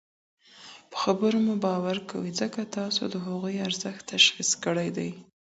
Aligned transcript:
په 0.91 0.97
خبرو 1.03 1.37
مو 1.45 1.55
باور 1.65 1.97
کوي؛ 2.09 2.31
ځکه 2.41 2.61
تاسو 2.77 3.01
د 3.09 3.15
هغوی 3.25 3.55
ارزښت 3.67 4.01
تشخيص 4.13 4.49
کړی 4.63 4.89
دی 4.97 5.09